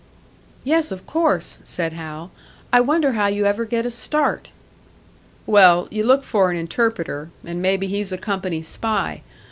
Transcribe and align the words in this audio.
"Yes, 0.63 0.91
of 0.91 1.05
course," 1.05 1.59
said 1.63 1.93
Hal. 1.93 2.31
"I 2.73 2.81
wonder 2.81 3.11
how 3.11 3.27
you 3.27 3.45
ever 3.45 3.65
get 3.65 3.85
a 3.85 3.91
start." 3.91 4.49
"Well, 5.45 5.87
you 5.91 6.03
look 6.03 6.23
for 6.23 6.49
an 6.49 6.57
interpreter 6.57 7.29
and 7.45 7.61
maybe 7.61 7.85
he's 7.85 8.11
a 8.11 8.17
company 8.17 8.63
spy. 8.63 9.21